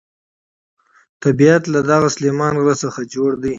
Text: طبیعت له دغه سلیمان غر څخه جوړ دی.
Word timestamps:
طبیعت 1.23 1.63
له 1.73 1.79
دغه 1.91 2.07
سلیمان 2.15 2.53
غر 2.63 2.75
څخه 2.83 2.99
جوړ 3.13 3.31
دی. 3.41 3.49